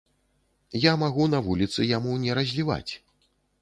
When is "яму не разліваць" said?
1.95-2.89